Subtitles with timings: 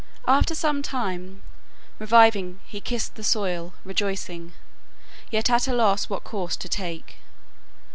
[0.27, 1.43] After some time,
[1.99, 4.53] reviving, he kissed the soil, rejoicing,
[5.29, 7.17] yet at a loss what course to take.